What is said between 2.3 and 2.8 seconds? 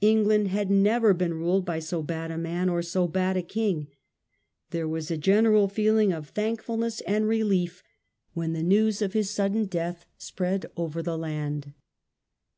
a man, or